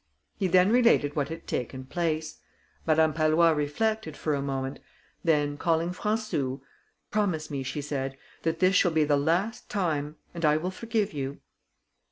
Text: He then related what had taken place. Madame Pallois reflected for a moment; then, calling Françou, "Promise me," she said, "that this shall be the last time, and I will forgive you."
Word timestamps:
He 0.35 0.47
then 0.47 0.71
related 0.71 1.15
what 1.15 1.29
had 1.29 1.45
taken 1.45 1.85
place. 1.85 2.39
Madame 2.87 3.13
Pallois 3.13 3.51
reflected 3.55 4.17
for 4.17 4.33
a 4.33 4.41
moment; 4.41 4.79
then, 5.23 5.57
calling 5.57 5.91
Françou, 5.91 6.61
"Promise 7.11 7.51
me," 7.51 7.61
she 7.61 7.83
said, 7.83 8.17
"that 8.41 8.57
this 8.57 8.75
shall 8.75 8.89
be 8.89 9.03
the 9.03 9.15
last 9.15 9.69
time, 9.69 10.15
and 10.33 10.43
I 10.43 10.57
will 10.57 10.71
forgive 10.71 11.13
you." 11.13 11.41